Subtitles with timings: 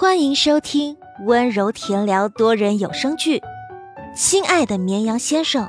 [0.00, 3.38] 欢迎收听温柔甜聊多人有声剧
[4.16, 5.68] 《亲爱的绵羊先生》，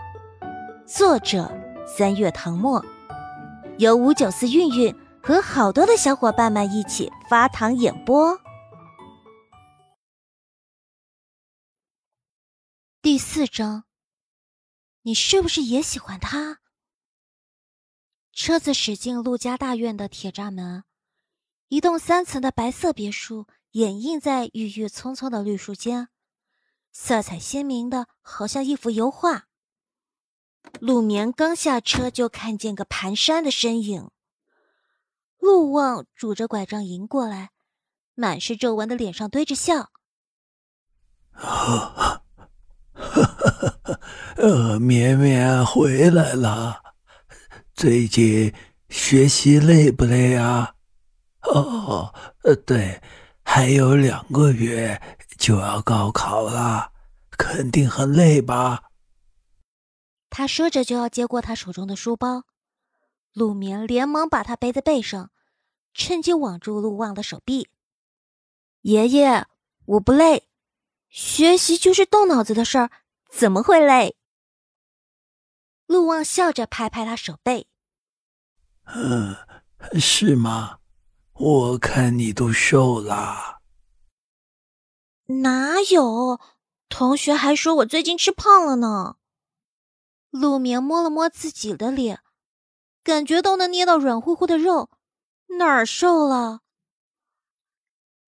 [0.88, 1.52] 作者
[1.86, 2.82] 三月唐末，
[3.78, 8.40] 由五九四韵韵和好多的小伙伴们一起发糖演播。
[13.02, 13.84] 第四章，
[15.02, 16.60] 你是不是也喜欢他？
[18.32, 20.86] 车子驶进陆家大院的铁栅门，
[21.68, 23.46] 一栋三层的白色别墅。
[23.72, 26.10] 掩映在郁郁葱葱的绿树间，
[26.92, 29.48] 色彩鲜明的，好像一幅油画。
[30.82, 34.12] 陆眠刚下车，就看见个蹒跚的身影。
[35.40, 37.52] 陆望拄着拐杖迎过来，
[38.14, 39.90] 满是皱纹的脸上堆着笑
[41.32, 42.24] ：“哈，
[44.36, 46.96] 呃，绵绵回来了，
[47.74, 48.54] 最近
[48.90, 50.76] 学习累不累啊？
[51.44, 52.14] 哦，
[52.44, 53.02] 呃，对。”
[53.54, 55.02] 还有两个月
[55.38, 56.94] 就要高考了，
[57.32, 58.86] 肯定很累吧？
[60.30, 62.46] 他说着就要接过他手中的书包，
[63.34, 65.32] 陆眠连忙把他背在背上，
[65.94, 67.68] 趁机挽住陆望的手臂。
[68.84, 69.46] 爷爷，
[69.84, 70.48] 我不累，
[71.10, 72.90] 学习就是动脑子的事儿，
[73.30, 74.16] 怎么会累？
[75.88, 77.68] 陆望笑着拍拍他手背。
[78.86, 79.36] 嗯，
[80.00, 80.78] 是吗？
[81.44, 83.62] 我看你都瘦了，
[85.26, 86.40] 哪有？
[86.88, 89.16] 同学还说我最近吃胖了呢。
[90.30, 92.20] 陆明摸了摸自己的脸，
[93.04, 94.92] 感觉都能捏到软乎乎的肉，
[95.58, 96.60] 哪儿瘦了？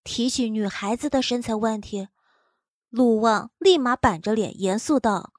[0.02, 2.08] 提起女孩子的身材问题，
[2.90, 5.32] 陆望立马板着脸严肃道：“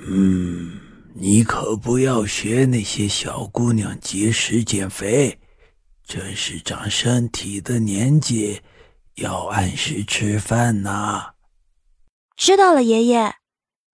[0.00, 0.80] 嗯，
[1.14, 5.38] 你可不要学那些小姑娘节食减肥。”
[6.14, 8.60] 这是长身体的年纪，
[9.14, 11.32] 要按时吃饭呐。
[12.36, 13.36] 知道了，爷爷。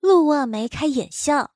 [0.01, 1.53] 陆望眉开眼笑。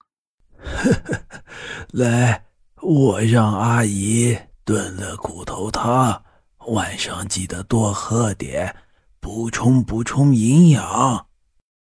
[1.91, 2.47] 来，
[2.81, 6.25] 我让阿姨炖了骨头汤，
[6.69, 8.77] 晚上记得多喝点，
[9.19, 11.27] 补充补充营养。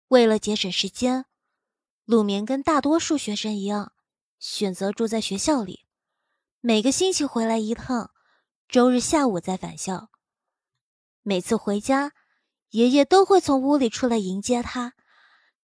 [0.09, 1.25] 为了节省时间，
[2.05, 3.93] 陆眠跟大多数学生一样，
[4.37, 5.85] 选择住在学校里，
[6.61, 8.11] 每个星期回来一趟。
[8.67, 10.09] 周日下午再返校。
[11.23, 12.11] 每次回家，
[12.71, 14.93] 爷爷都会从屋里出来迎接他，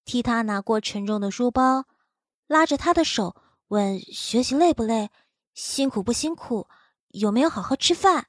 [0.05, 1.85] 替他拿过沉重的书包，
[2.47, 3.35] 拉着他的手
[3.67, 5.09] 问：“学习累不累？
[5.53, 6.69] 辛苦不辛苦？
[7.09, 8.27] 有没有好好吃饭？”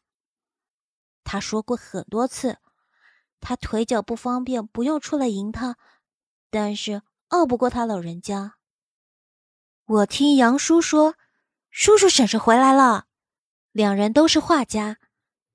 [1.23, 2.59] 他说过很多次，
[3.41, 5.77] 他腿脚不方便，不用出来迎他，
[6.51, 8.57] 但是拗不过他老人家。
[9.87, 11.15] 我听杨叔说，
[11.71, 13.07] 叔叔婶婶回来了。
[13.75, 14.99] 两人都是画家，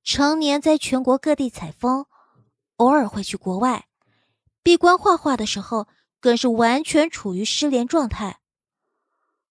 [0.03, 2.05] 常年在全国各地采风，
[2.75, 3.85] 偶尔会去国外。
[4.61, 5.87] 闭关画画的时候，
[6.19, 8.39] 更是完全处于失联状态。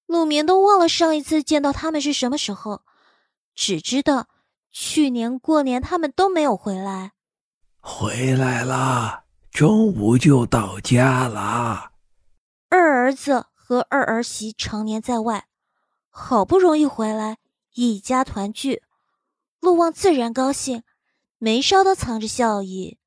[0.05, 2.83] 陆眠都忘了上一次见到他们是什么时候，
[3.55, 4.29] 只知道
[4.71, 7.13] 去年过年他们都没有回来。
[7.81, 11.93] 回来啦，中午就到家啦。
[12.69, 15.47] 二儿子和二儿媳常年在外，
[16.11, 17.39] 好不容易回来。
[17.81, 18.83] 一家团聚，
[19.61, 20.83] 陆望自然高兴，
[21.39, 22.99] 眉梢都藏着笑意。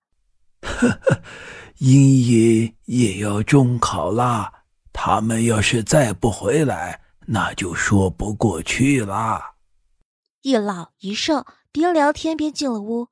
[0.61, 1.21] 呵呵，
[1.79, 9.55] 茵茵也要中考啦，他们要是再不回来，那就说不过去啦。
[10.41, 13.09] 一老一少边聊天边进了屋，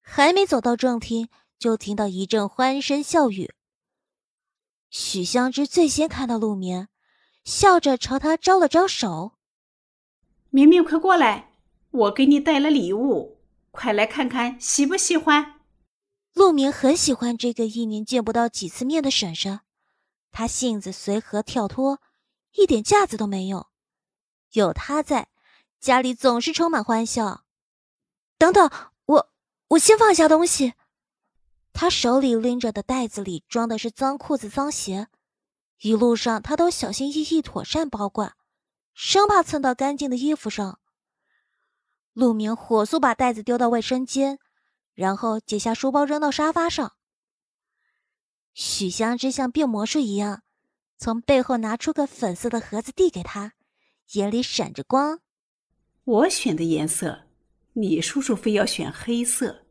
[0.00, 3.52] 还没走到正厅，就听到一阵欢声笑语。
[4.88, 6.86] 许香芝最先看到陆眠，
[7.42, 9.32] 笑着朝他招了招手。
[10.54, 11.54] 明明，快过来！
[11.92, 13.38] 我给你带了礼物，
[13.70, 15.60] 快来看看，喜不喜欢？
[16.34, 19.60] 陆明很喜欢这个一年见不到几次面的婶婶，
[20.30, 22.02] 她性子随和跳脱，
[22.52, 23.68] 一点架子都没有。
[24.52, 25.28] 有她在，
[25.80, 27.44] 家里总是充满欢笑。
[28.36, 28.70] 等等，
[29.06, 29.32] 我
[29.68, 30.74] 我先放下东西。
[31.72, 35.08] 他手里拎着的袋子里装的是脏裤子、脏鞋，
[35.80, 38.36] 一路上他都小心翼翼、妥善保管。
[38.94, 40.78] 生怕蹭到干净的衣服上，
[42.12, 44.38] 陆明火速把袋子丢到卫生间，
[44.94, 46.92] 然后解下书包扔到沙发上。
[48.54, 50.42] 许香芝像变魔术一样，
[50.98, 53.54] 从背后拿出个粉色的盒子递给他，
[54.12, 55.20] 眼里闪着光。
[56.04, 57.22] 我选的颜色，
[57.72, 59.64] 你叔叔非要选黑色，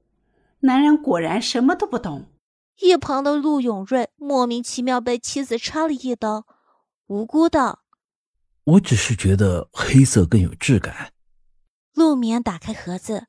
[0.62, 2.32] 男人果然什么都不懂。
[2.80, 6.48] 一旁的陆永瑞莫名其妙被妻子插了一刀，
[7.06, 7.84] 无辜道。
[8.72, 11.12] 我只是觉得黑色更有质感。
[11.94, 13.28] 陆眠打开盒子，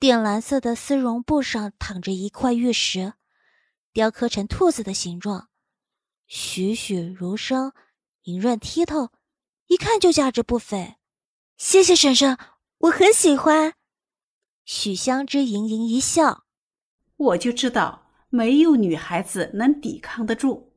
[0.00, 3.12] 靛蓝色的丝绒布上躺着一块玉石，
[3.92, 5.50] 雕刻成兔子的形状，
[6.26, 7.72] 栩栩如生，
[8.22, 9.10] 莹润剔透，
[9.66, 10.94] 一看就价值不菲。
[11.58, 12.38] 谢谢婶婶，
[12.78, 13.74] 我很喜欢。
[14.64, 16.44] 许香芝盈盈一笑，
[17.16, 20.72] 我就知道没有女孩子能抵抗得住。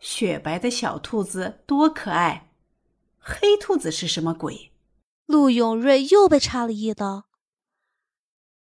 [0.00, 2.47] 雪白的小兔子多可爱，
[3.30, 4.72] 黑兔子是什么鬼？
[5.26, 7.26] 陆永瑞又被插了一刀。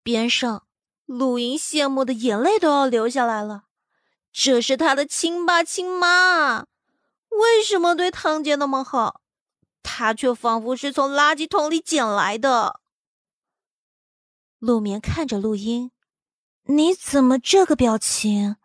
[0.03, 0.67] 边上，
[1.07, 3.63] 陆莹羡慕的眼泪都要流下来了。
[4.31, 6.67] 这是他的亲爸亲妈，
[7.29, 9.21] 为什么对堂姐那么好？
[9.81, 12.79] 他却仿佛是从垃圾桶里捡来的。
[14.59, 15.89] 陆眠看着陆英，
[16.65, 18.57] 你怎么这个表情？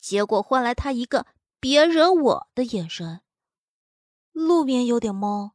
[0.00, 1.26] 结果换来他一个
[1.60, 3.20] 别惹我的眼神。
[4.34, 5.52] 陆眠有点懵，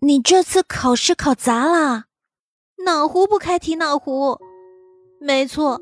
[0.00, 2.06] 你这次考试考砸了？
[2.84, 4.36] 哪壶不开提哪壶。
[5.20, 5.80] 没错，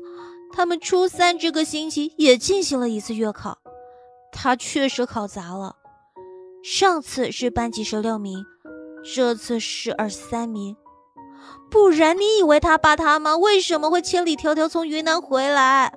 [0.53, 3.57] 他们初三这个星期也进行了一次月考，
[4.31, 5.75] 他确实考砸了。
[6.63, 8.45] 上次是班级十六名，
[9.15, 10.77] 这次是二十三名。
[11.71, 15.91] 不然你以为他爸他妈为什么会千里迢迢从云南回来？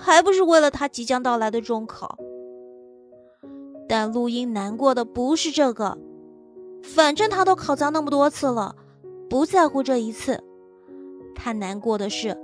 [0.00, 2.16] 还不是为了他即将到来的中考？
[3.88, 5.96] 但陆英难过的不是这个，
[6.82, 8.76] 反正他都考砸那么多次了，
[9.30, 10.42] 不在乎这一次。
[11.34, 12.36] 他难过的是。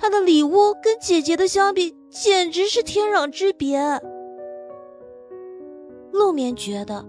[0.00, 4.00] 他的礼物跟姐姐的相比，简直是天壤之别。
[6.12, 7.04] 陆眠觉得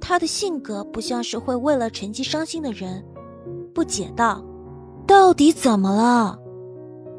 [0.00, 3.04] 他的性格不像是会为了成绩伤心的人，
[3.74, 4.44] 不解道
[5.08, 6.38] ：“到底怎么了？”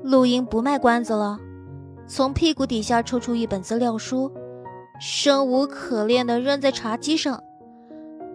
[0.02, 1.38] 陆英不卖关子了，
[2.08, 4.32] 从屁股底下抽出一本资料书，
[5.04, 7.44] 生无可恋的扔在茶几上。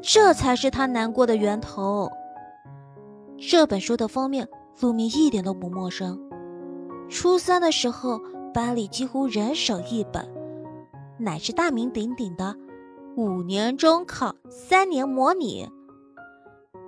[0.02, 2.10] 这才是他难过的源头。
[3.38, 4.48] 这本书的封面，
[4.80, 6.20] 陆明一点都不陌生。
[7.08, 8.20] 初三的时候，
[8.52, 10.28] 班里几乎人手一本，
[11.20, 12.56] 乃是大名鼎鼎的
[13.16, 15.68] 五年中考三年模拟。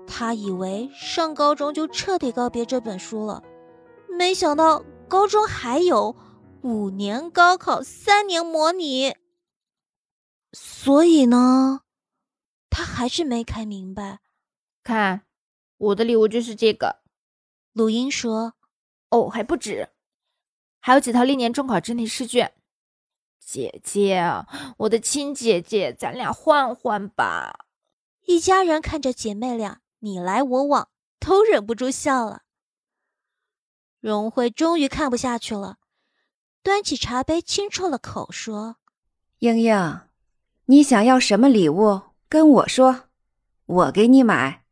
[0.08, 3.44] 他以为上高中就彻底告别这本书了，
[4.08, 6.16] 没想到高中还有
[6.62, 9.14] 五年高考三年模拟。
[10.52, 11.82] 所以呢，
[12.70, 14.20] 他还是没看明白。
[14.82, 15.26] 看，
[15.76, 17.02] 我的礼物就是这个。
[17.72, 18.54] 鲁英说
[19.10, 19.90] ：“哦，还不止。”
[20.80, 22.54] 还有几套历年中考真题试卷，
[23.38, 24.22] 姐姐，
[24.78, 27.66] 我的亲姐姐，咱俩换换吧。
[28.26, 32.42] 一家人看着姐妹俩你来我往，都忍不住笑了。
[34.00, 35.78] 荣慧终于看不下去了，
[36.62, 38.76] 端起茶杯轻啜了口，说
[39.40, 40.00] ：“英英，
[40.70, 42.02] 你想要什么礼物？
[42.28, 43.04] 跟我说，
[43.64, 44.64] 我给你买。”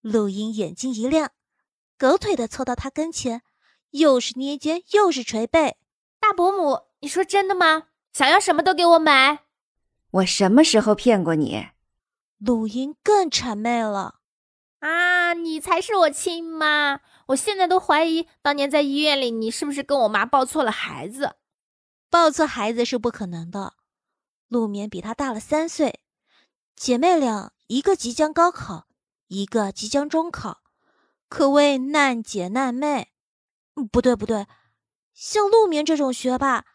[0.00, 1.32] 陆英眼睛一亮，
[1.98, 3.42] 狗腿的凑到他跟前。
[3.90, 5.76] 又是捏肩，又是捶背，
[6.20, 7.88] 大伯母，你说真的吗？
[8.12, 9.40] 想要什么都给我买。
[10.12, 11.66] 我什么时候骗过你？
[12.38, 14.20] 陆英更谄媚了。
[14.78, 17.00] 啊，你才是我亲妈！
[17.26, 21.34] 我现在都怀疑，当年在医院里，你是不是跟我妈抱错了孩子？
[22.08, 23.74] 抱错孩子是不可能的。
[24.52, 26.00] 陆眠比她大了三岁，
[26.76, 28.86] 姐妹俩一个即将高考，
[29.28, 30.60] 一个即将中考，
[31.30, 33.12] 可谓难姐难妹。
[33.90, 34.46] 不对，不对，
[35.14, 36.66] 像陆眠这种学霸，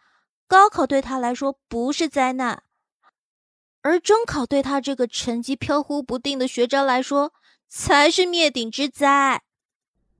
[0.47, 2.63] 高考对他来说不是灾难，
[3.83, 7.31] 而中考对他这个成绩飘忽不定的学渣来说
[7.67, 9.43] 才是灭顶之灾。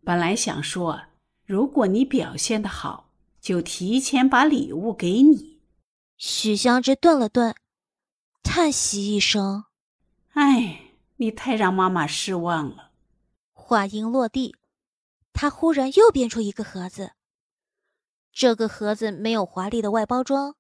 [0.04, 1.02] 本来想说，
[1.44, 3.10] 如果你表现的好，
[3.42, 5.57] 就提前把礼物给你。
[6.18, 7.56] 许香芝顿了顿，
[8.42, 9.66] 叹息一声
[10.34, 12.92] ：“哎，你太让妈妈失望了。”
[13.54, 14.56] 话音落地。
[15.32, 17.12] 他忽然又变出一个盒子，
[18.34, 20.56] 这个盒子没有华丽的外包装，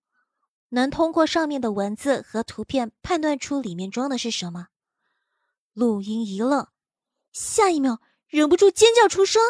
[0.70, 4.68] 能通过上面的文字和图片判断出里面装的是什么。
[5.74, 6.68] 陆英一愣，
[7.32, 9.42] 下一秒忍不住尖叫出声，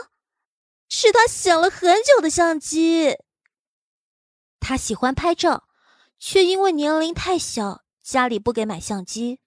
[0.88, 3.18] 是他想了很久的相机。
[4.62, 5.67] 他喜欢拍照，
[6.20, 9.40] 却因为年龄太小，家里不给买相机。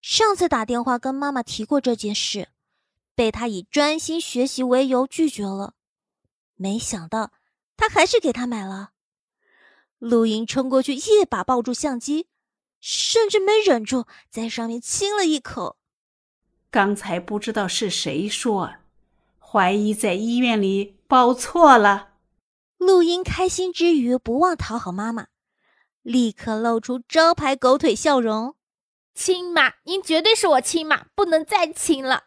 [0.00, 2.48] 上次打电话跟妈妈提过这件事。
[3.16, 5.74] 被她以专心学习为由拒绝了，
[6.56, 7.30] 没想到
[7.76, 8.90] 他还是给他买了。
[10.00, 12.26] 陆莹冲过去，一把抱住相机，
[12.80, 15.76] 甚至没忍住在上面亲了一口。
[16.72, 18.74] 刚才不知道是谁说，
[19.38, 22.14] 怀疑在医院里抱错了。
[22.78, 25.28] 陆英开心之余，不忘讨好妈妈，
[26.04, 28.54] 立刻露出招牌狗腿笑容
[29.16, 32.24] ：“亲妈，您绝对是我亲妈，不能再亲了。”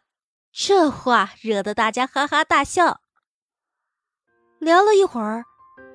[0.51, 3.01] 这话惹得大家哈哈大笑。
[4.57, 5.46] 聊了一会儿，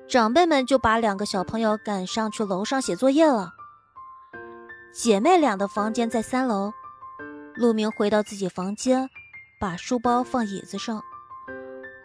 [0.07, 3.51] 长辈们就把两个小朋友赶上去楼上写作业了。
[4.93, 6.71] 姐妹俩的房间在三楼，
[7.55, 9.09] 陆明回到自己房间，
[9.59, 11.03] 把书包放椅子上，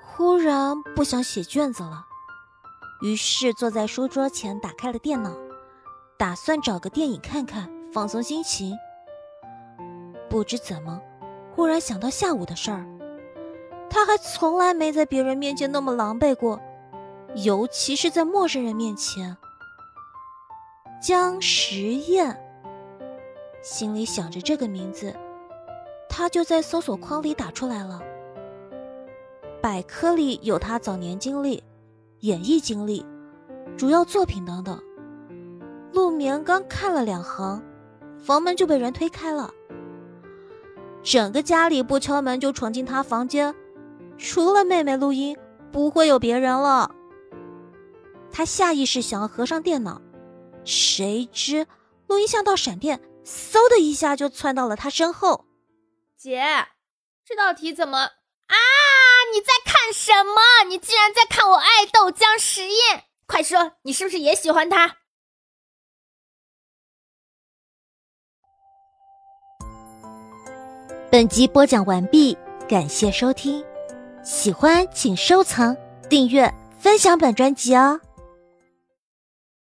[0.03, 2.05] 忽然不想写卷子了，
[3.03, 5.31] 于是坐在书桌前打开了电脑，
[6.19, 8.77] 打算找个电影看看，放松心情。
[10.29, 11.01] 不知怎么，
[11.55, 12.85] 忽然想到下午的事儿。
[13.89, 16.61] 他还从来没在别人面前那么狼狈过，
[17.37, 19.37] 尤其是在陌生人面前。
[21.01, 22.37] 江时宴，
[23.63, 25.15] 心里想着这个名字，
[26.09, 28.03] 他就在搜索框里打出来了。
[29.63, 31.63] 百科里有他早年经历、
[32.21, 33.07] 演艺经历、
[33.77, 34.83] 主要作品等等。
[35.93, 37.63] 陆眠刚看了两行，
[38.19, 39.51] 房门就被人推开了。
[41.03, 43.55] 整个家里不敲门就闯进他房间。
[44.19, 45.37] 除了妹妹录音，
[45.73, 46.91] 不会有别人了。
[48.31, 50.03] 他下意识想要合上电脑，
[50.65, 51.67] 谁知
[52.07, 55.47] 录音像道闪电，嗖的一下就窜到了他身后。
[56.17, 56.43] 姐，
[57.25, 58.57] 这道题怎么啊？
[59.33, 60.69] 你在看什么？
[60.69, 63.05] 你竟然在看我爱豆江实验！
[63.27, 64.97] 快说，你是不是也喜欢他？
[71.11, 72.37] 本集播讲完毕，
[72.69, 73.65] 感谢收听。
[74.23, 75.75] 喜欢请收藏、
[76.07, 77.99] 订阅、分享本专辑哦。